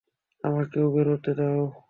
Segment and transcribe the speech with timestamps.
[0.43, 1.61] আমাকে বেরোতে দাও!